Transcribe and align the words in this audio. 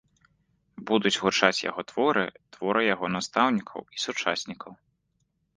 Будуць 0.91 1.19
гучаць 1.25 1.63
яго 1.69 1.81
творы, 1.91 2.23
творы 2.57 2.81
яго 2.93 3.05
настаўнікаў 3.17 3.81
і 3.97 4.03
сучаснікаў. 4.09 4.71